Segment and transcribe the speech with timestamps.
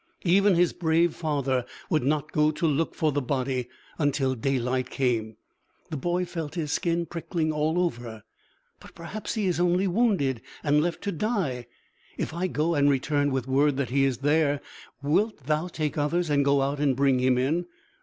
[0.25, 3.69] Even his brave father would not go to look for the body
[3.99, 5.37] until daylight came.
[5.91, 8.23] The boy felt his skin prickling all over.
[8.79, 11.67] "But perhaps he is only wounded and left to die.
[12.17, 14.59] If I go and return with word that he is there,
[15.03, 17.67] wilt thou take others and go out and bring him in?"